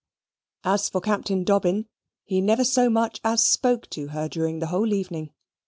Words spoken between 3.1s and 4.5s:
as spoke to her